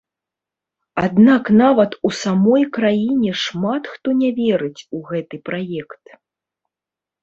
Аднак 1.07 1.51
нават 1.63 1.91
у 2.09 2.11
самой 2.23 2.63
краіне 2.79 3.31
шмат 3.45 3.83
хто 3.93 4.19
не 4.25 4.35
верыць 4.43 4.77
у 4.95 5.07
гэты 5.15 5.35
праект. 5.49 6.05